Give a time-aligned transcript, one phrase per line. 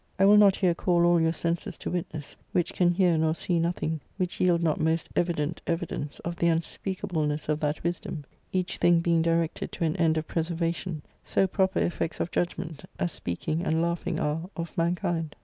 [0.17, 3.59] I will not here call all your senses to witness, which can hear nor see
[3.59, 8.77] nothing which yield not most evident evi dence of the unspeakableness of that wisdom, each
[8.77, 13.11] thing being directed to an end of preservation; so proper effects of judg ment, as
[13.11, 15.35] speaking and laughing are of mankind.